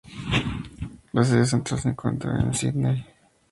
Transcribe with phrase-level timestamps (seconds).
[1.13, 3.05] La sede central se encuentra en Sidney.